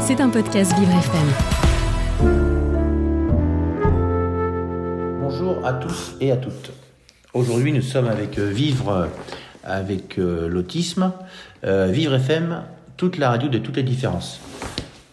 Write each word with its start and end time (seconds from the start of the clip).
C'est 0.00 0.20
un 0.20 0.30
podcast 0.30 0.72
Vivre 0.78 0.92
FM. 0.92 1.28
Bonjour 5.20 5.66
à 5.66 5.74
tous 5.74 6.16
et 6.20 6.32
à 6.32 6.36
toutes. 6.36 6.70
Aujourd'hui, 7.34 7.72
nous 7.72 7.82
sommes 7.82 8.08
avec 8.08 8.38
euh, 8.38 8.50
Vivre 8.50 9.08
avec 9.64 10.18
euh, 10.18 10.48
l'autisme, 10.48 11.12
euh, 11.64 11.86
Vivre 11.86 12.14
FM, 12.14 12.64
toute 12.96 13.18
la 13.18 13.30
radio 13.30 13.48
de 13.48 13.58
toutes 13.58 13.76
les 13.76 13.82
différences. 13.82 14.40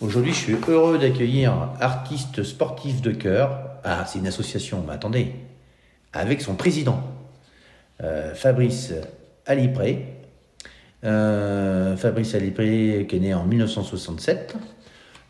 Aujourd'hui, 0.01 0.34
je 0.34 0.38
suis 0.38 0.58
heureux 0.68 0.97
d'accueillir 0.97 1.70
Artiste 1.79 2.44
Sportif 2.44 3.02
de 3.02 3.12
Cœur. 3.12 3.60
Ah, 3.84 4.06
c'est 4.06 4.20
une 4.20 4.28
association, 4.28 4.84
mais 4.86 4.94
attendez, 4.94 5.34
avec 6.13 6.42
son 6.42 6.56
président, 6.56 7.02
euh, 8.04 8.34
Fabrice 8.34 8.94
Alipré. 9.46 10.17
Euh, 11.03 11.95
Fabrice 11.95 12.33
Alipré, 12.33 13.05
qui 13.07 13.17
est 13.17 13.19
né 13.19 13.33
en 13.33 13.46
1967, 13.46 14.55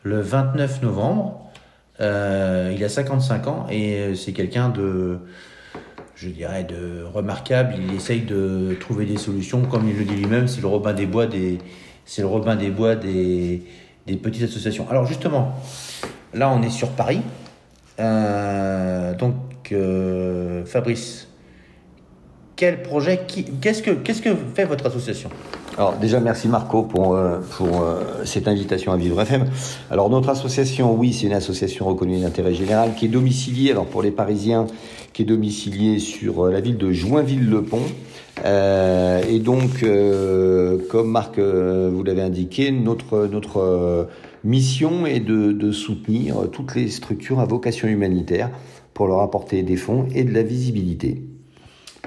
le 0.04 0.22
29 0.22 0.82
novembre. 0.82 1.52
Euh, 2.00 2.74
il 2.76 2.84
a 2.84 2.90
55 2.90 3.48
ans 3.48 3.66
et 3.70 4.14
c'est 4.16 4.32
quelqu'un 4.32 4.70
de, 4.70 5.20
je 6.16 6.30
dirais, 6.30 6.64
de 6.64 7.04
remarquable. 7.04 7.76
Il 7.78 7.94
essaye 7.96 8.22
de 8.22 8.76
trouver 8.80 9.06
des 9.06 9.18
solutions, 9.18 9.64
comme 9.64 9.88
il 9.90 9.98
le 9.98 10.06
dit 10.06 10.16
lui-même, 10.16 10.48
c'est 10.48 10.62
le 10.62 10.68
Robin 10.68 10.94
des 10.94 11.06
Bois 11.06 11.26
des, 11.26 11.62
petites 14.06 14.44
associations. 14.44 14.90
Alors 14.90 15.06
justement, 15.06 15.56
là 16.34 16.50
on 16.50 16.62
est 16.62 16.70
sur 16.70 16.90
Paris. 16.90 17.22
Euh, 18.00 19.16
donc 19.16 19.36
euh, 19.72 20.64
Fabrice, 20.66 21.27
quel 22.58 22.82
projet, 22.82 23.22
qu'est-ce 23.62 23.84
que 23.84 24.36
fait 24.56 24.66
votre 24.66 24.88
association? 24.88 25.30
Alors 25.78 25.96
déjà 25.98 26.20
merci 26.20 26.48
Marco 26.48 26.82
pour, 26.82 27.14
euh, 27.14 27.40
euh, 27.62 28.26
cette 28.26 28.48
invitation 28.48 28.92
à 28.92 28.98
Vivre 28.98 29.22
FM. 29.22 29.46
Alors 29.92 30.10
notre 30.10 30.30
association, 30.30 30.96
oui, 30.96 31.14
c'est 31.14 31.28
une 31.28 31.34
association 31.34 31.86
reconnue 31.86 32.20
d'intérêt 32.20 32.56
général 32.56 32.96
qui 32.96 33.06
est 33.06 33.10
domiciliée, 33.10 33.72
alors 33.72 33.86
pour 33.86 34.02
les 34.02 34.10
Parisiens, 34.10 34.66
qui 35.14 35.22
est 35.22 35.26
domiciliée 35.26 36.00
sur 36.00 36.48
euh, 36.48 36.52
la 36.52 36.60
ville 36.60 36.78
de 36.78 36.92
Joinville-le-Pont. 36.92 37.84
Et 38.44 39.40
donc, 39.40 39.84
comme 40.90 41.10
Marc 41.10 41.40
vous 41.40 42.04
l'avez 42.04 42.22
indiqué, 42.22 42.72
notre, 42.72 44.08
mission 44.44 45.08
est 45.08 45.20
de, 45.20 45.52
de 45.52 45.72
soutenir 45.72 46.48
toutes 46.52 46.76
les 46.76 46.90
structures 46.90 47.40
à 47.40 47.46
vocation 47.46 47.88
humanitaire 47.88 48.52
pour 48.94 49.08
leur 49.08 49.22
apporter 49.22 49.64
des 49.64 49.76
fonds 49.76 50.06
et 50.14 50.24
de 50.24 50.34
la 50.34 50.44
visibilité. 50.44 51.24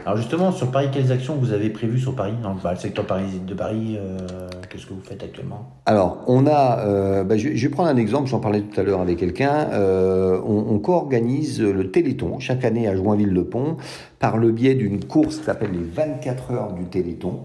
Alors 0.06 0.16
justement, 0.16 0.50
sur 0.52 0.70
Paris, 0.70 0.88
quelles 0.92 1.12
actions 1.12 1.34
vous 1.34 1.52
avez 1.52 1.70
prévues 1.70 1.98
sur 1.98 2.14
Paris, 2.14 2.32
dans 2.42 2.54
le, 2.54 2.76
secteur 2.76 3.06
parisien 3.06 3.40
de 3.46 3.54
Paris 3.54 3.98
euh, 3.98 4.48
Qu'est-ce 4.68 4.86
que 4.86 4.94
vous 4.94 5.02
faites 5.02 5.22
actuellement? 5.22 5.68
Alors, 5.84 6.22
on 6.26 6.46
a, 6.46 6.80
euh, 6.86 7.24
bah, 7.24 7.36
je, 7.36 7.54
je 7.54 7.66
vais 7.66 7.70
prendre 7.70 7.88
un 7.88 7.96
exemple, 7.96 8.28
j'en 8.28 8.40
parlais 8.40 8.62
tout 8.62 8.80
à 8.80 8.82
l'heure 8.82 9.00
avec 9.00 9.18
quelqu'un, 9.18 9.68
euh, 9.72 10.40
on, 10.44 10.74
on 10.74 10.78
co-organise 10.78 11.60
le 11.60 11.90
Téléthon 11.90 12.38
chaque 12.38 12.64
année 12.64 12.88
à 12.88 12.96
Joinville-le-Pont 12.96 13.76
par 14.18 14.38
le 14.38 14.52
biais 14.52 14.74
d'une 14.74 15.04
course 15.04 15.38
qui 15.38 15.44
s'appelle 15.44 15.72
les 15.72 15.84
24 15.84 16.52
heures 16.52 16.72
du 16.72 16.84
Téléthon. 16.84 17.40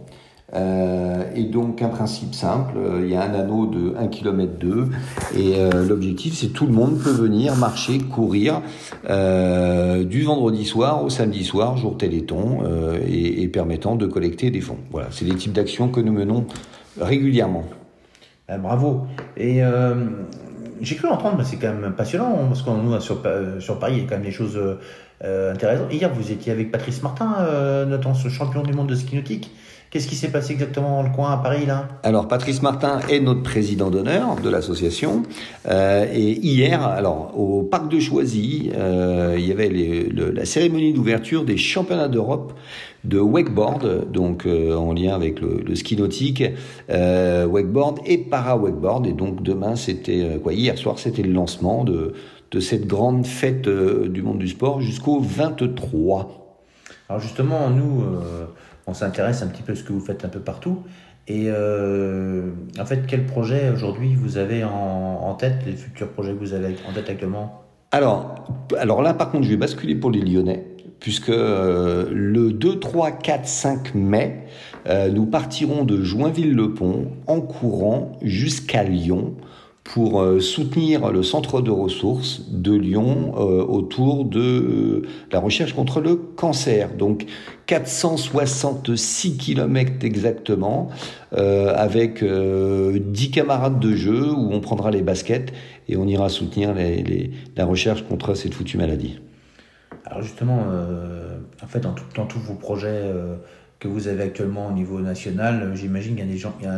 Euh, 0.54 1.24
et 1.36 1.44
donc 1.44 1.82
un 1.82 1.90
principe 1.90 2.36
simple, 2.36 2.78
euh, 2.78 3.02
il 3.04 3.12
y 3.12 3.16
a 3.16 3.24
un 3.24 3.34
anneau 3.34 3.66
de 3.66 3.96
1 3.98 4.08
km 4.08 4.54
2 4.60 4.88
et 5.36 5.56
euh, 5.56 5.84
l'objectif 5.84 6.36
c'est 6.36 6.50
tout 6.50 6.68
le 6.68 6.72
monde 6.72 7.00
peut 7.00 7.12
venir 7.12 7.56
marcher, 7.56 7.98
courir 7.98 8.62
du 9.04 10.24
vendredi 10.24 10.66
soir 10.66 11.04
au 11.04 11.10
samedi 11.10 11.44
soir, 11.44 11.78
jour 11.78 11.98
Téléthon, 11.98 12.60
et, 13.08 13.44
et 13.44 13.48
permettant 13.48 13.96
de 13.96 14.06
collecter 14.06 14.52
des 14.52 14.62
fonds. 14.62 14.78
Voilà, 14.92 15.08
c'est 15.12 15.26
les 15.26 15.36
types 15.36 15.54
d'actions 15.54 15.90
que 15.90 16.00
nous 16.00 16.14
menons 16.14 16.46
régulièrement. 17.00 17.66
Ah, 18.48 18.58
Bravo. 18.58 19.08
Et 19.38 19.62
j'ai 20.82 20.96
cru 20.96 21.08
entendre, 21.08 21.36
mais 21.38 21.44
c'est 21.44 21.58
quand 21.58 21.74
même 21.74 21.94
passionnant, 21.94 22.40
hein, 22.40 22.46
parce 22.48 22.62
qu'on 22.62 22.78
nous 22.78 23.00
sur, 23.00 23.22
sur 23.59 23.80
Paris, 23.80 23.94
il 23.98 24.04
y 24.04 24.06
a 24.06 24.09
quand 24.09 24.16
même 24.16 24.26
des 24.26 24.32
choses 24.32 24.59
intéressantes. 25.22 25.94
Hier, 25.94 26.12
vous 26.14 26.32
étiez 26.32 26.52
avec 26.52 26.72
Patrice 26.72 27.04
Martin, 27.04 27.86
notre 27.88 28.14
champion 28.30 28.64
du 28.64 28.74
monde 28.74 28.88
de 28.88 28.96
ski 28.96 29.16
nautique. 29.16 29.52
Qu'est-ce 29.95 30.09
qui 30.09 30.16
s'est 30.17 30.28
passé 30.28 30.51
exactement 30.51 31.01
dans 31.01 31.03
le 31.07 31.16
coin 31.16 31.31
à 31.31 31.38
Paris 31.38 31.66
là? 31.66 31.88
Alors, 32.03 32.28
Patrice 32.28 32.61
Martin 32.61 33.00
est 33.09 33.22
notre 33.22 33.44
président 33.44 33.89
d'honneur 33.89 34.35
de 34.44 34.50
l'association. 34.50 35.23
Euh, 35.69 36.06
et 36.13 36.31
hier, 36.33 36.83
alors, 36.83 37.31
au 37.39 37.63
parc 37.63 37.88
de 37.89 37.97
Choisy, 38.01 38.72
euh, 38.75 39.35
il 39.39 39.47
y 39.47 39.53
avait 39.53 39.69
les- 39.69 40.03
le- 40.09 40.31
la 40.31 40.44
cérémonie 40.44 40.91
d'ouverture 40.91 41.45
des 41.45 41.56
championnats 41.56 42.09
d'Europe 42.09 42.51
de 43.06 43.19
wakeboard, 43.22 44.11
donc 44.11 44.45
euh, 44.45 44.75
en 44.75 44.91
lien 44.91 45.16
avec 45.16 45.39
le, 45.39 45.63
le 45.66 45.75
ski 45.75 45.95
nautique, 45.95 46.44
wakeboard 46.89 48.00
et 48.06 48.17
para-wakeboard. 48.17 49.07
Et 49.07 49.13
donc, 49.13 49.44
demain, 49.44 49.77
c'était 49.77 50.41
quoi 50.44 50.51
Hier 50.51 50.77
soir, 50.77 51.00
c'était 51.00 51.22
le 51.23 51.31
lancement 51.31 51.85
de, 51.85 52.12
de 52.51 52.59
cette 52.59 52.85
grande 52.85 53.25
fête 53.25 53.69
du 53.69 54.22
monde 54.22 54.39
du 54.39 54.50
sport 54.50 54.81
jusqu'au 54.81 55.22
23. 55.22 56.59
Alors 57.07 57.22
justement, 57.22 57.69
nous, 57.69 58.03
on 58.88 58.94
s'intéresse 58.94 59.41
un 59.41 59.47
petit 59.47 59.63
peu 59.63 59.73
à 59.73 59.75
ce 59.75 59.84
que 59.84 59.94
vous 59.94 60.00
faites 60.00 60.25
un 60.25 60.29
peu 60.29 60.40
partout. 60.40 60.84
Et 61.28 61.46
euh, 61.47 62.51
en 62.79 62.85
fait, 62.85 63.06
quel 63.07 63.25
projet 63.25 63.72
aujourd'hui 63.72 64.16
vous 64.16 64.38
avez 64.38 64.63
en, 64.63 65.34
tête, 65.35 65.66
les 65.66 65.73
futurs 65.73 66.09
projets 66.09 66.34
que 66.34 66.40
vous 66.40 66.53
avez 66.53 66.75
en 66.88 66.94
tête 66.94 67.09
actuellement? 67.09 67.63
Alors, 67.91 68.35
alors 68.78 69.01
là, 69.01 69.13
par 69.13 69.31
contre, 69.31 69.44
je 69.44 69.50
vais 69.50 69.57
basculer 69.57 69.95
pour 69.95 70.12
les 70.12 70.22
Lyonnais, 70.22 70.66
puisque 71.00 71.29
euh, 71.29 72.07
le 72.12 72.51
2, 72.51 72.79
3, 72.79 73.12
4, 73.12 73.47
5 73.47 73.95
mai, 73.95 74.45
euh, 74.88 75.09
nous 75.09 75.25
partirons 75.25 75.84
de 75.84 76.01
Joinville-le-Pont 76.03 77.07
en 77.25 77.41
courant 77.41 78.12
jusqu'à 78.22 78.84
Lyon 78.84 79.34
pour 79.85 80.19
euh, 80.19 80.40
soutenir 80.40 81.12
le 81.12 81.22
centre 81.22 81.62
de 81.62 81.69
ressources 81.69 82.41
de 82.50 82.73
Lyon 82.73 83.34
euh, 83.38 83.63
autour 83.63 84.25
de 84.25 84.40
euh, 84.40 85.01
la 85.31 85.40
recherche 85.40 85.73
contre 85.73 86.01
le 86.01 86.16
cancer. 86.16 86.96
Donc 86.96 87.28
466 87.68 89.38
kilomètres 89.38 90.03
exactement, 90.03 90.90
avec 91.31 92.22
euh, 92.24 93.00
10 93.00 93.31
camarades 93.31 93.79
de 93.79 93.95
jeu 93.95 94.31
où 94.31 94.51
on 94.51 94.59
prendra 94.59 94.91
les 94.91 95.01
baskets 95.01 95.53
et 95.88 95.97
on 95.97 96.07
ira 96.07 96.29
soutenir 96.29 96.74
la 97.56 97.66
recherche 97.66 98.03
contre 98.03 98.35
cette 98.35 98.53
foutue 98.53 98.78
maladie. 98.78 99.19
Alors 100.06 100.22
justement, 100.22 100.66
en 101.63 101.68
fait, 101.68 101.79
dans, 101.79 102.25
tous 102.25 102.40
vos 102.40 102.53
projets 102.53 103.12
que 103.79 103.88
vous 103.88 104.07
avez 104.07 104.24
actuellement 104.24 104.68
au 104.68 104.72
niveau 104.72 105.00
national, 105.00 105.72
j'imagine 105.74 106.16
qu'il 106.16 106.25
y 106.25 106.29
a 106.29 106.31
des 106.31 106.38
gens. 106.38 106.53
il 106.59 106.66
y 106.66 106.68
a- 106.68 106.75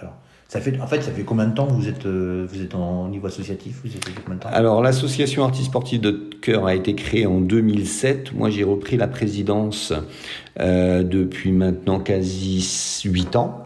alors, 0.00 0.14
ça 0.52 0.60
fait, 0.60 0.78
en 0.82 0.86
fait, 0.86 1.00
ça 1.00 1.12
fait 1.12 1.22
combien 1.22 1.46
de 1.46 1.54
temps 1.54 1.66
que 1.66 1.72
vous 1.72 1.88
êtes, 1.88 2.04
euh, 2.04 2.46
vous 2.46 2.60
êtes 2.60 2.74
en 2.74 3.08
niveau 3.08 3.26
associatif? 3.26 3.80
Vous 3.82 3.96
êtes 3.96 4.04
combien 4.22 4.34
de 4.36 4.42
temps? 4.42 4.50
Alors 4.52 4.82
l'association 4.82 5.44
Artistes 5.44 5.68
Sportifs 5.68 6.02
de 6.02 6.28
Cœur 6.42 6.66
a 6.66 6.74
été 6.74 6.94
créée 6.94 7.24
en 7.24 7.40
2007. 7.40 8.34
Moi 8.34 8.50
j'ai 8.50 8.62
repris 8.62 8.98
la 8.98 9.08
présidence 9.08 9.94
euh, 10.60 11.04
depuis 11.04 11.52
maintenant 11.52 12.00
quasi 12.00 13.02
8 13.02 13.36
ans. 13.36 13.62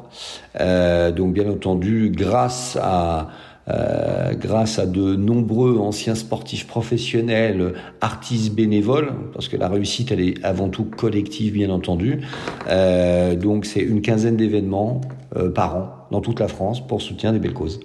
Euh, 0.60 1.10
donc 1.10 1.32
bien 1.32 1.50
entendu 1.50 2.12
grâce 2.14 2.78
à 2.80 3.30
euh, 3.68 4.34
grâce 4.34 4.78
à 4.78 4.86
de 4.86 5.16
nombreux 5.16 5.78
anciens 5.78 6.14
sportifs 6.14 6.68
professionnels, 6.68 7.74
artistes 8.00 8.54
bénévoles, 8.54 9.12
parce 9.32 9.48
que 9.48 9.56
la 9.56 9.68
réussite 9.68 10.12
elle 10.12 10.20
est 10.20 10.44
avant 10.44 10.68
tout 10.68 10.84
collective 10.84 11.54
bien 11.54 11.70
entendu. 11.70 12.20
Euh, 12.68 13.34
donc 13.34 13.64
c'est 13.64 13.80
une 13.80 14.02
quinzaine 14.02 14.36
d'événements 14.36 15.00
euh, 15.34 15.50
par 15.50 15.76
an 15.76 15.95
dans 16.10 16.20
toute 16.20 16.40
la 16.40 16.48
France 16.48 16.86
pour 16.86 17.02
soutien 17.02 17.32
des 17.32 17.38
belles 17.38 17.54
causes. 17.54 17.80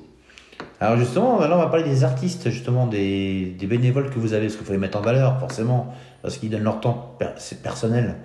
Alors 0.79 0.97
justement, 0.97 1.39
maintenant, 1.39 1.57
on 1.57 1.59
va 1.59 1.67
parler 1.67 1.83
des 1.83 2.03
artistes, 2.03 2.49
justement, 2.49 2.87
des, 2.87 3.55
des 3.57 3.67
bénévoles 3.67 4.09
que 4.09 4.19
vous 4.19 4.33
avez, 4.33 4.47
parce 4.47 4.55
qu'il 4.55 4.65
faut 4.65 4.73
les 4.73 4.79
mettre 4.79 4.97
en 4.97 5.01
valeur, 5.01 5.39
forcément, 5.39 5.93
parce 6.21 6.37
qu'ils 6.37 6.49
donnent 6.49 6.63
leur 6.63 6.79
temps, 6.79 7.17
c'est 7.37 7.61
personnel. 7.61 8.15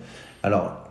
Alors, 0.43 0.86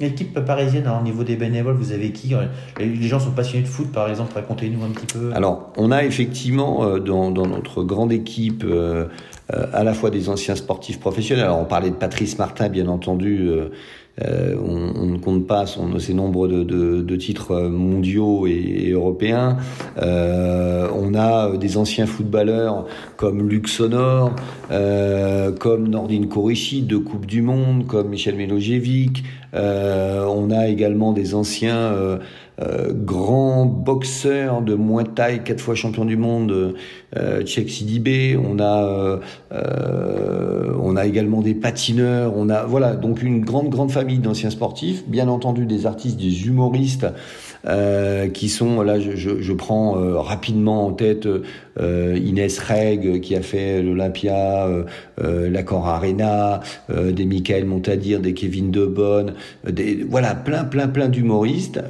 l'équipe 0.00 0.38
parisienne, 0.40 0.88
au 0.88 1.02
niveau 1.02 1.24
des 1.24 1.36
bénévoles, 1.36 1.76
vous 1.76 1.92
avez 1.92 2.10
qui 2.10 2.34
les, 2.78 2.86
les 2.86 3.08
gens 3.08 3.20
sont 3.20 3.32
passionnés 3.32 3.62
de 3.62 3.68
foot, 3.68 3.92
par 3.92 4.08
exemple, 4.08 4.32
racontez-nous 4.34 4.82
un 4.82 4.90
petit 4.90 5.06
peu. 5.06 5.30
Alors, 5.34 5.72
on 5.76 5.90
a 5.90 6.04
effectivement 6.04 6.84
euh, 6.84 6.98
dans, 6.98 7.30
notre 7.30 7.84
grande 7.84 8.12
équipe 8.12 8.64
euh, 8.64 9.06
euh, 9.52 9.66
à 9.72 9.84
la 9.84 9.94
fois 9.94 10.10
des 10.10 10.28
anciens 10.28 10.56
sportifs 10.56 11.00
professionnels. 11.00 11.44
Alors, 11.44 11.58
on 11.58 11.64
parlait 11.64 11.90
de 11.90 11.96
Patrice 11.96 12.38
Martin, 12.38 12.68
bien 12.68 12.88
entendu. 12.88 13.48
euh, 13.48 13.68
euh, 14.22 14.54
on, 14.62 15.06
ne 15.06 15.18
compte 15.18 15.46
pas 15.46 15.66
son, 15.66 15.98
ses 15.98 16.14
nombres 16.14 16.46
de, 16.48 17.16
titres 17.16 17.52
euh, 17.52 17.68
mondiaux 17.68 18.46
et, 18.46 18.90
européens. 18.90 19.56
Euh, 19.98 20.88
on 20.94 21.14
a 21.14 21.56
des 21.56 21.76
anciens 21.76 22.06
footballeurs 22.06 22.86
comme 23.16 23.48
Luc 23.48 23.68
Sonor, 23.68 24.34
euh, 24.70 25.52
comme 25.52 25.88
Nordine 25.88 26.28
Korishi 26.28 26.82
de 26.82 26.96
Coupe 26.96 27.26
du 27.26 27.42
Monde, 27.42 27.86
comme 27.86 28.08
Michel 28.08 28.36
Milojevic. 28.36 29.24
Euh, 29.54 30.24
on 30.26 30.50
a 30.50 30.68
également 30.68 31.12
des 31.12 31.34
anciens 31.34 31.76
euh, 31.76 32.18
grand 32.92 33.64
boxeur 33.64 34.62
de 34.62 34.74
Muay 34.74 35.04
Thai, 35.14 35.42
quatre 35.42 35.60
fois 35.60 35.74
champion 35.74 36.04
du 36.04 36.16
monde, 36.16 36.74
euh, 37.16 37.42
Tchèque 37.42 37.70
Sidibé. 37.70 38.36
On 38.36 38.58
a, 38.60 39.18
on 40.80 40.96
a 40.96 41.06
également 41.06 41.40
des 41.40 41.54
patineurs. 41.54 42.34
On 42.36 42.48
a, 42.48 42.64
voilà, 42.64 42.94
donc 42.94 43.22
une 43.22 43.40
grande, 43.40 43.70
grande 43.70 43.90
famille 43.90 44.18
d'anciens 44.18 44.50
sportifs. 44.50 45.08
Bien 45.08 45.28
entendu, 45.28 45.66
des 45.66 45.86
artistes, 45.86 46.18
des 46.18 46.46
humoristes. 46.46 47.06
Euh, 47.66 48.28
qui 48.28 48.48
sont 48.48 48.80
là, 48.80 48.98
je, 48.98 49.16
je, 49.16 49.42
je 49.42 49.52
prends 49.52 49.98
euh, 49.98 50.18
rapidement 50.18 50.86
en 50.86 50.92
tête 50.92 51.28
euh, 51.78 52.18
Inès 52.24 52.58
Reg 52.58 53.20
qui 53.20 53.36
a 53.36 53.42
fait 53.42 53.82
l'Olympia, 53.82 54.66
l'Accord 55.18 55.86
Arena, 55.86 56.60
des 56.88 57.26
Michael 57.26 57.66
Montadir, 57.66 58.20
des 58.20 58.32
Kevin 58.32 58.70
Debonne, 58.70 59.34
des 59.68 60.04
voilà 60.08 60.34
plein 60.34 60.64
plein 60.64 60.88
plein 60.88 61.08
d'humoristes, 61.08 61.80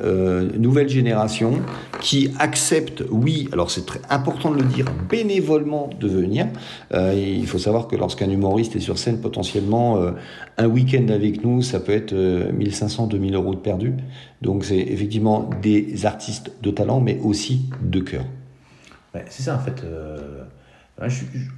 nouvelle 0.59 0.89
génération 0.89 1.53
qui 2.01 2.31
acceptent, 2.39 3.05
oui, 3.11 3.49
alors 3.53 3.71
c'est 3.71 3.87
très 3.87 4.01
important 4.11 4.51
de 4.51 4.57
le 4.57 4.65
dire, 4.65 4.87
bénévolement 5.09 5.91
de 6.01 6.09
venir. 6.09 6.47
il 6.93 7.47
faut 7.47 7.59
savoir 7.59 7.89
que 7.89 7.97
lorsqu'un 7.97 8.31
humoriste 8.31 8.77
est 8.77 8.81
sur 8.81 8.99
scène, 8.99 9.19
potentiellement 9.21 10.01
un 10.59 10.67
week-end 10.67 11.07
avec 11.09 11.45
nous, 11.45 11.63
ça 11.63 11.81
peut 11.81 11.93
être 11.93 12.15
1500, 12.15 13.07
2000 13.07 13.35
euros 13.35 13.55
de 13.55 13.61
perdu. 13.61 13.95
Donc 14.43 14.65
c'est 14.65 14.79
effectivement 14.79 15.51
des 15.61 16.07
artistes 16.07 16.53
de 16.63 16.71
talent, 16.71 17.01
mais 17.01 17.19
aussi 17.23 17.69
de 17.83 18.01
cœur. 18.01 18.25
c'est 19.29 19.43
ça 19.43 19.57
en 19.57 19.59
fait. 19.59 19.85
Euh, 19.85 20.45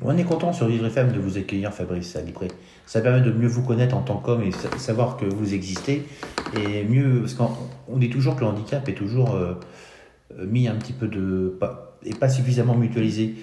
on 0.03 0.17
est 0.17 0.25
content 0.25 0.53
sur 0.53 0.69
Vivre 0.69 0.87
FM 0.87 1.13
de 1.13 1.19
vous 1.19 1.37
accueillir, 1.37 1.73
Fabrice 1.73 2.15
Alipré. 2.15 2.49
Ça 2.87 3.01
permet 3.01 3.21
de 3.21 3.33
mieux 3.33 3.49
vous 3.49 3.63
connaître 3.63 3.97
en 3.97 4.03
tant 4.03 4.19
qu'homme 4.19 4.43
et 4.43 4.53
savoir 4.79 5.17
que 5.17 5.25
vous 5.25 5.55
existez. 5.55 6.07
Et 6.57 6.85
mieux, 6.85 7.21
parce 7.21 7.35
qu'on 7.35 7.97
dit 7.97 8.11
toujours 8.11 8.37
que 8.37 8.43
le 8.43 8.47
handicap 8.47 8.89
est 8.89 8.95
toujours 8.95 9.35
euh, 9.35 9.55
mis 10.47 10.69
un 10.69 10.77
petit 10.77 10.93
peu 10.93 11.09
de. 11.09 11.59
Et 12.05 12.15
pas 12.15 12.29
suffisamment 12.29 12.75
mutualisé. 12.75 13.35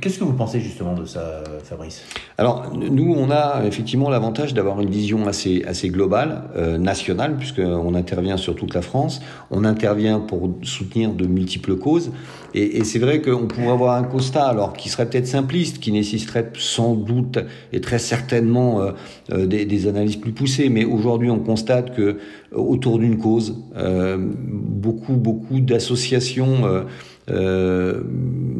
Qu'est-ce 0.00 0.18
que 0.18 0.24
vous 0.24 0.32
pensez 0.32 0.60
justement 0.60 0.94
de 0.94 1.04
ça, 1.04 1.44
Fabrice? 1.64 2.02
Alors, 2.38 2.72
nous, 2.74 3.14
on 3.14 3.30
a 3.30 3.62
effectivement 3.66 4.08
l'avantage 4.08 4.54
d'avoir 4.54 4.80
une 4.80 4.88
vision 4.88 5.26
assez, 5.26 5.62
assez 5.66 5.90
globale, 5.90 6.44
euh, 6.56 6.78
nationale, 6.78 7.36
puisqu'on 7.36 7.94
intervient 7.94 8.36
sur 8.36 8.56
toute 8.56 8.74
la 8.74 8.80
France. 8.80 9.20
On 9.50 9.64
intervient 9.64 10.20
pour 10.20 10.50
soutenir 10.62 11.12
de 11.12 11.26
multiples 11.26 11.76
causes. 11.76 12.10
Et, 12.54 12.84
c'est 12.84 13.00
vrai 13.00 13.20
qu'on 13.20 13.46
pourrait 13.46 13.72
avoir 13.72 13.96
un 13.96 14.04
constat, 14.04 14.46
alors 14.46 14.72
qui 14.72 14.88
serait 14.88 15.10
peut-être 15.10 15.26
simpliste, 15.26 15.78
qui 15.78 15.92
nécessiterait 15.92 16.50
sans 16.56 16.94
doute 16.94 17.38
et 17.72 17.80
très 17.80 17.98
certainement 17.98 18.80
euh, 18.80 18.92
euh 19.32 19.46
des, 19.46 19.86
analyses 19.88 20.16
plus 20.16 20.32
poussées. 20.32 20.70
Mais 20.70 20.84
aujourd'hui, 20.84 21.30
on 21.30 21.40
constate 21.40 21.94
que 21.94 22.18
autour 22.52 22.98
d'une 22.98 23.18
cause, 23.18 23.58
euh, 23.76 24.16
beaucoup, 24.18 25.14
beaucoup 25.14 25.60
d'associations 25.60 26.86
euh, 27.30 28.02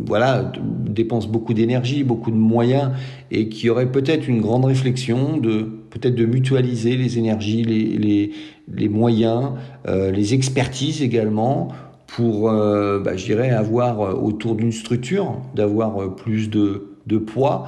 voilà, 0.06 0.52
dépensent 0.86 1.28
beaucoup 1.28 1.54
d'énergie, 1.54 2.04
beaucoup 2.04 2.30
de 2.30 2.36
moyens, 2.36 2.90
et 3.30 3.48
qui 3.48 3.68
aurait 3.68 3.90
peut-être 3.90 4.28
une 4.28 4.40
grande 4.40 4.64
réflexion 4.64 5.36
de 5.36 5.68
peut-être 5.90 6.14
de 6.14 6.24
mutualiser 6.26 6.96
les 6.96 7.18
énergies, 7.18 7.62
les, 7.62 7.84
les, 7.98 8.32
les 8.72 8.88
moyens, 8.88 9.52
euh, 9.86 10.10
les 10.10 10.34
expertises 10.34 11.02
également, 11.02 11.68
pour, 12.06 12.50
euh, 12.50 13.00
bah, 13.00 13.16
je 13.16 13.24
dirais, 13.24 13.50
avoir 13.50 14.22
autour 14.22 14.54
d'une 14.54 14.72
structure, 14.72 15.40
d'avoir 15.54 16.14
plus 16.16 16.50
de, 16.50 16.96
de 17.06 17.18
poids. 17.18 17.66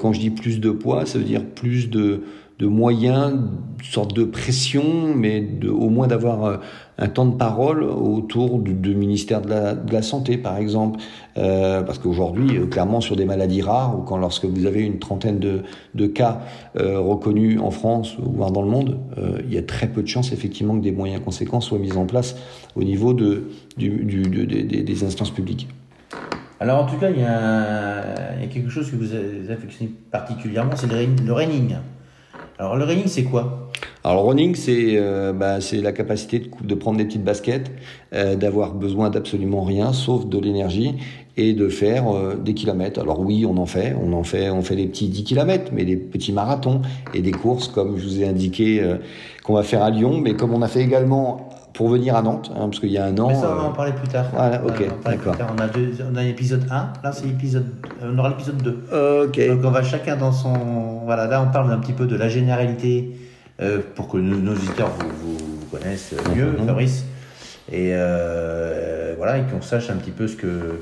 Quand 0.00 0.14
je 0.14 0.20
dis 0.20 0.30
plus 0.30 0.58
de 0.58 0.70
poids, 0.70 1.04
ça 1.04 1.18
veut 1.18 1.24
dire 1.24 1.44
plus 1.44 1.90
de, 1.90 2.22
de 2.60 2.66
moyens, 2.66 3.40
sorte 3.82 4.14
de 4.14 4.22
pression, 4.22 5.14
mais 5.16 5.42
au 5.66 5.88
moins 5.88 6.06
d'avoir 6.06 6.60
un 7.00 7.08
temps 7.08 7.24
de 7.24 7.34
parole 7.34 7.82
autour 7.82 8.58
du, 8.58 8.94
ministère 8.94 9.40
de 9.40 9.92
la, 9.92 10.02
Santé, 10.02 10.36
par 10.36 10.58
exemple. 10.58 11.00
Euh, 11.38 11.82
parce 11.82 11.98
qu'aujourd'hui, 11.98 12.58
euh, 12.58 12.66
clairement, 12.66 13.00
sur 13.00 13.16
des 13.16 13.24
maladies 13.24 13.62
rares, 13.62 13.98
ou 13.98 14.02
quand 14.02 14.18
lorsque 14.18 14.44
vous 14.44 14.66
avez 14.66 14.82
une 14.82 14.98
trentaine 14.98 15.38
de, 15.38 16.06
cas 16.06 16.42
euh, 16.78 16.98
reconnus 16.98 17.58
en 17.60 17.70
France, 17.70 18.16
voire 18.18 18.50
dans 18.52 18.62
le 18.62 18.68
monde, 18.68 18.98
euh, 19.16 19.40
il 19.46 19.54
y 19.54 19.58
a 19.58 19.62
très 19.62 19.88
peu 19.88 20.02
de 20.02 20.08
chances, 20.08 20.32
effectivement, 20.32 20.76
que 20.76 20.82
des 20.82 20.92
moyens 20.92 21.22
conséquents 21.24 21.60
soient 21.60 21.78
mis 21.78 21.96
en 21.96 22.04
place 22.04 22.36
au 22.76 22.84
niveau 22.84 23.14
des 23.14 25.04
instances 25.04 25.30
publiques. 25.30 25.68
Alors, 26.58 26.84
en 26.84 26.86
tout 26.86 26.96
cas, 26.96 27.08
il 27.08 27.18
y, 27.18 27.24
a, 27.24 28.46
quelque 28.52 28.68
chose 28.68 28.90
que 28.90 28.96
vous 28.96 29.14
affectionnez 29.50 29.92
particulièrement, 30.10 30.72
c'est 30.76 30.88
le, 30.88 31.24
le 31.24 31.32
running. 31.32 31.76
Alors, 32.60 32.76
le 32.76 32.84
running, 32.84 33.06
c'est 33.06 33.24
quoi? 33.24 33.70
Alors 34.04 34.26
running, 34.26 34.54
c'est 34.54 34.98
euh, 34.98 35.32
bah, 35.32 35.62
c'est 35.62 35.80
la 35.80 35.92
capacité 35.92 36.42
de, 36.62 36.74
prendre 36.74 36.98
des 36.98 37.06
petites 37.06 37.24
baskets, 37.24 37.70
euh, 38.12 38.36
d'avoir 38.36 38.74
besoin 38.74 39.08
d'absolument 39.08 39.62
rien, 39.62 39.94
sauf 39.94 40.26
de 40.26 40.38
l'énergie, 40.38 40.96
et 41.38 41.54
de 41.54 41.70
faire 41.70 42.14
euh, 42.14 42.34
des 42.34 42.52
kilomètres. 42.52 43.00
Alors 43.00 43.20
oui, 43.20 43.46
on 43.46 43.56
en 43.56 43.64
fait, 43.64 43.96
on 43.98 44.12
en 44.12 44.24
fait, 44.24 44.50
on 44.50 44.60
fait 44.60 44.76
des 44.76 44.88
petits 44.88 45.08
10 45.08 45.24
kilomètres, 45.24 45.72
mais 45.72 45.86
des 45.86 45.96
petits 45.96 46.34
marathons 46.34 46.82
et 47.14 47.22
des 47.22 47.30
courses, 47.30 47.66
comme 47.66 47.96
je 47.96 48.04
vous 48.04 48.20
ai 48.20 48.28
indiqué, 48.28 48.86
qu'on 49.42 49.54
va 49.54 49.62
faire 49.62 49.82
à 49.82 49.88
Lyon, 49.88 50.20
mais 50.22 50.34
comme 50.34 50.52
on 50.52 50.60
a 50.60 50.68
fait 50.68 50.82
également 50.82 51.48
pour 51.80 51.88
venir 51.88 52.14
à 52.14 52.20
Nantes, 52.20 52.52
hein, 52.54 52.68
parce 52.68 52.78
qu'il 52.78 52.90
y 52.90 52.98
a 52.98 53.06
un 53.06 53.16
an. 53.16 53.28
Mais 53.28 53.34
ça, 53.34 53.50
on 53.50 53.54
va 53.54 53.62
en 53.62 53.72
parler 53.72 53.92
plus 53.92 54.06
tard. 54.06 54.26
Voilà, 54.34 54.62
ok, 54.62 54.84
d'accord. 55.02 55.34
On 55.56 55.58
a, 55.58 55.66
deux, 55.66 55.94
on 56.12 56.14
a 56.14 56.22
l'épisode 56.22 56.66
1, 56.70 56.92
là 57.02 57.10
c'est 57.10 57.24
l'épisode, 57.24 57.64
on 58.02 58.18
aura 58.18 58.28
l'épisode 58.28 58.58
2. 58.58 59.24
Ok. 59.24 59.48
Donc 59.48 59.64
on 59.64 59.70
va 59.70 59.82
chacun 59.82 60.14
dans 60.16 60.30
son, 60.30 60.52
voilà, 61.06 61.26
là 61.26 61.40
on 61.40 61.50
parle 61.50 61.72
un 61.72 61.78
petit 61.78 61.94
peu 61.94 62.04
de 62.04 62.16
la 62.16 62.28
généralité 62.28 63.16
euh, 63.62 63.78
pour 63.94 64.08
que 64.08 64.18
nos, 64.18 64.36
nos 64.36 64.52
auditeurs 64.52 64.90
vous, 64.90 65.38
vous, 65.38 65.66
connaissent 65.70 66.14
mieux, 66.36 66.50
mm 66.50 66.56
-hmm. 66.56 66.66
Fabrice. 66.66 67.04
Et 67.72 67.92
euh, 67.94 69.14
voilà, 69.16 69.38
et 69.38 69.44
qu'on 69.44 69.62
sache 69.62 69.88
un 69.88 69.96
petit 69.96 70.10
peu 70.18 70.28
ce 70.28 70.36
que, 70.36 70.80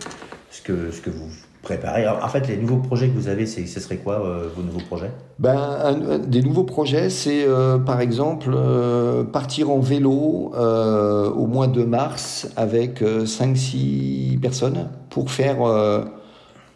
ce 0.51 0.61
que, 0.63 0.91
ce 0.91 1.01
que 1.01 1.11
vous 1.11 1.31
préparez. 1.63 2.05
Alors, 2.05 2.25
en 2.25 2.29
fait, 2.29 2.47
les 2.49 2.57
nouveaux 2.57 2.79
projets 2.79 3.09
que 3.09 3.15
vous 3.15 3.29
avez, 3.29 3.47
ce 3.47 3.81
serait 3.81 3.97
quoi 3.97 4.25
euh, 4.25 4.49
vos 4.55 4.63
nouveaux 4.63 4.85
projets? 4.87 5.11
Ben, 5.39 6.19
Des 6.27 6.43
nouveaux 6.43 6.65
projets, 6.65 7.11
c'est 7.11 7.45
euh, 7.47 7.79
par 7.79 8.01
exemple 8.01 8.51
euh, 8.55 9.25
partir 9.25 9.71
en 9.71 9.81
vélo 9.81 10.53
au 10.57 11.47
mois 11.47 11.67
de 11.67 11.85
mars 11.85 12.49
avec 12.57 13.03
5-6 13.03 14.39
personnes 14.41 14.89
pour 15.11 15.31
faire 15.31 15.59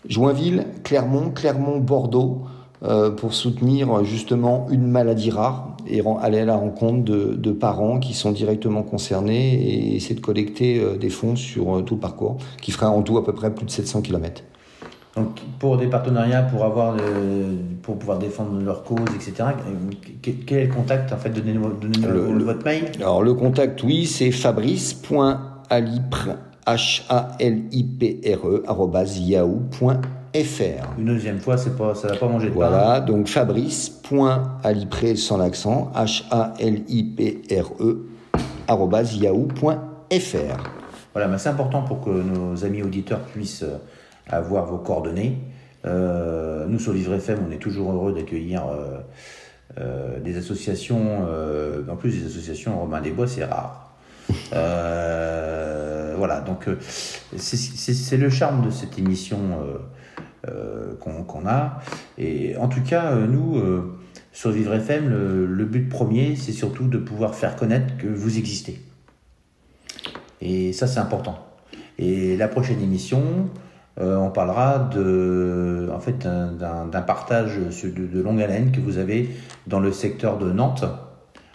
Joinville, 0.09 0.67
Clermont, 0.85 1.31
Clermont-Bordeaux 1.31 2.43
pour 3.17 3.35
soutenir 3.35 4.05
justement 4.05 4.67
une 4.71 4.87
maladie 4.87 5.31
rare 5.31 5.77
et 5.89 6.03
aller 6.21 6.41
à 6.41 6.45
la 6.45 6.57
rencontre 6.57 7.05
de, 7.05 7.53
parents 7.53 7.99
qui 7.99 8.15
sont 8.15 8.33
directement 8.33 8.83
concernés 8.83 9.55
et 9.55 9.97
essayer 9.97 10.15
de 10.15 10.21
collecter 10.21 10.83
des 10.99 11.11
fonds 11.11 11.37
sur 11.37 11.85
tout 11.85 11.95
le 11.95 12.01
parcours, 12.01 12.39
qui 12.61 12.73
fera 12.73 12.91
en 12.91 13.03
tout 13.03 13.19
à 13.19 13.25
peu 13.25 13.33
près 13.33 13.55
plus 13.55 13.67
de 13.67 13.71
700 13.71 14.03
km. 14.03 14.43
Donc 15.17 15.41
pour 15.59 15.77
des 15.77 15.89
partenariats, 15.89 16.43
pour 16.43 16.65
avoir 16.65 16.97
le, 16.97 17.03
pour 17.83 17.99
pouvoir 17.99 18.19
défendre 18.19 18.59
leur 18.63 18.83
cause, 18.83 19.01
etc. 19.15 19.51
Quel 20.23 20.59
est 20.59 20.67
le 20.67 20.73
contact 20.73 21.13
en 21.13 21.19
fait 21.19 21.29
Donnez-nous 21.31 21.71
donnez 21.75 22.45
votre 22.45 22.65
mail? 22.65 22.91
Alors 22.99 23.23
le 23.23 23.35
contact, 23.35 23.83
oui, 23.83 24.07
c'est 24.07 24.31
fabrice.alipre 24.31 26.31
h 26.67 27.03
a 27.09 27.29
l 27.41 27.65
i 27.73 27.85
p 27.85 28.21
r 28.25 28.47
e 28.47 28.63
yahoo.fr. 29.21 29.99
Une 30.99 31.05
deuxième 31.05 31.41
fois, 31.41 31.59
c'est 31.59 31.77
pas, 31.77 31.95
ça 31.95 32.09
va 32.09 32.17
pas 32.17 32.29
manger 32.29 32.49
de 32.49 32.55
Voilà, 32.55 33.01
pain. 33.01 33.07
donc 33.07 33.29
fabrice.alipré 33.29 35.17
sans 35.17 35.37
l'accent, 35.37 35.93
H-A-L-I-P-R-E, 35.95 38.07
yahoo.fr. 39.21 40.57
Voilà, 41.13 41.29
mais 41.29 41.37
c'est 41.37 41.51
important 41.51 41.83
pour 41.83 42.01
que 42.01 42.09
nos 42.11 42.65
amis 42.65 42.83
auditeurs 42.83 43.21
puissent 43.21 43.67
avoir 44.29 44.67
vos 44.67 44.79
coordonnées. 44.79 45.39
Euh, 45.85 46.67
nous, 46.67 46.79
sur 46.79 46.93
Vivre 46.93 47.15
FM, 47.15 47.41
on 47.49 47.53
est 47.53 47.59
toujours 47.59 47.93
heureux 47.93 48.13
d'accueillir 48.13 48.67
euh, 48.67 48.99
euh, 49.81 50.21
des 50.21 50.37
associations, 50.37 51.27
en 51.89 51.97
plus 51.97 52.21
des 52.21 52.27
associations 52.27 52.79
Romain 52.79 53.01
des 53.01 53.11
Bois, 53.11 53.27
c'est 53.27 53.45
rare. 53.45 53.95
voilà, 56.17 56.41
donc 56.41 56.69
c'est 57.37 58.17
le 58.17 58.31
charme 58.31 58.65
de 58.65 58.71
cette 58.71 58.99
émission 58.99 59.39
qu'on 61.01 61.25
qu 61.25 61.47
a. 61.47 61.81
Et 62.19 62.57
en 62.57 62.69
tout 62.69 62.83
cas, 62.83 63.15
nous, 63.15 63.61
sur 64.33 64.51
Vivre 64.51 64.75
FM, 64.75 65.09
le, 65.09 65.47
le 65.47 65.65
but 65.65 65.89
premier, 65.89 66.37
c'est 66.37 66.53
surtout 66.53 66.87
de 66.87 66.99
pouvoir 66.99 67.35
faire 67.35 67.57
connaître 67.57 67.97
que 67.97 68.07
vous 68.07 68.39
existez. 68.39 68.81
Et 70.41 70.73
ça, 70.73 70.87
c'est 70.87 70.99
important. 71.01 71.47
Et 71.99 72.37
la 72.37 72.49
prochaine 72.49 72.83
émission, 72.83 73.49
euh, 74.01 74.17
on 74.17 74.31
parlera 74.31 74.79
de, 74.79 75.91
en 75.95 76.01
fait, 76.01 76.19
d'un 76.21 77.03
partage 77.03 77.59
de, 77.59 78.07
de, 78.07 78.23
longue 78.23 78.41
haleine 78.41 78.73
que 78.73 78.81
vous 78.81 78.99
avez 78.99 79.31
dans 79.67 79.81
le 79.81 79.93
secteur 79.93 80.39
de 80.39 80.51
Nantes. 80.51 80.85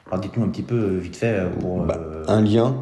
Alors, 0.07 0.19
dites-nous 0.19 0.43
un 0.43 0.49
petit 0.49 0.63
peu 0.63 0.97
vite 0.97 1.15
fait 1.15 1.41
pour. 1.59 1.83
Bah, 1.83 1.99
un 2.27 2.41
lien 2.41 2.75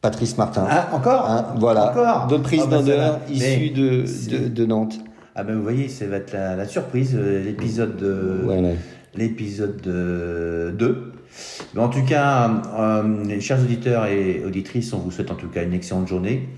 Patrice 0.00 0.38
Martin. 0.38 0.66
Ah, 0.68 0.88
encore 0.92 1.54
Voilà. 1.58 1.90
Encore 1.90 2.26
Deux 2.28 2.40
prises 2.40 2.62
ah, 2.64 2.80
bah, 2.82 3.20
issues 3.30 3.70
de, 3.70 4.04
de, 4.30 4.48
de, 4.48 4.66
Nantes. 4.66 4.98
Ah 5.34 5.44
ben 5.44 5.56
vous 5.56 5.62
voyez, 5.62 5.88
ça 5.88 6.06
va 6.06 6.16
être 6.16 6.32
la, 6.32 6.56
la 6.56 6.66
surprise, 6.66 7.16
l'épisode 7.16 7.96
de... 7.96 8.44
Ouais, 8.44 8.60
ouais. 8.60 8.76
L'épisode 9.14 9.80
2. 9.80 11.12
Mais 11.74 11.80
en 11.80 11.88
tout 11.88 12.04
cas, 12.04 12.62
euh, 12.78 13.40
chers 13.40 13.60
auditeurs 13.60 14.06
et 14.06 14.42
auditrices, 14.44 14.92
on 14.92 14.98
vous 14.98 15.10
souhaite 15.10 15.30
en 15.30 15.34
tout 15.34 15.48
cas 15.48 15.62
une 15.62 15.72
excellente 15.72 16.08
journée. 16.08 16.48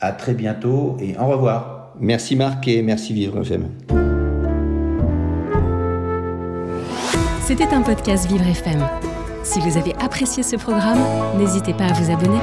À 0.00 0.12
très 0.12 0.34
bientôt 0.34 0.96
et 1.00 1.16
au 1.18 1.26
revoir. 1.26 1.92
Merci 2.00 2.36
Marc 2.36 2.66
et 2.68 2.82
merci 2.82 3.12
Vivre 3.12 3.40
FM. 3.40 3.68
C'était 7.42 7.72
un 7.72 7.82
podcast 7.82 8.26
Vivre 8.26 8.46
FM. 8.46 8.80
Si 9.42 9.60
vous 9.60 9.76
avez 9.76 9.94
apprécié 9.96 10.42
ce 10.42 10.56
programme, 10.56 10.98
n'hésitez 11.38 11.74
pas 11.74 11.84
à 11.84 11.92
vous 11.92 12.10
abonner. 12.10 12.40